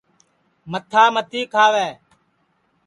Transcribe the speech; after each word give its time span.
متھا 0.71 1.03
متی 1.13 1.41
کھاوے 1.53 1.87